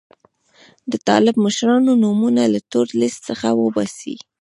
د 0.91 0.93
طالب 1.07 1.35
مشرانو 1.45 1.91
نومونه 2.03 2.43
له 2.53 2.59
تور 2.71 2.87
لیست 3.01 3.19
څخه 3.29 3.47
وباسي. 3.61 4.15